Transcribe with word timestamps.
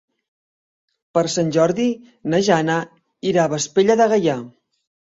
Per 1.17 1.23
Sant 1.33 1.53
Jordi 1.59 1.87
na 2.33 2.41
Jana 2.49 2.81
irà 3.35 3.47
a 3.47 3.55
Vespella 3.57 4.03
de 4.05 4.13
Gaià. 4.17 4.43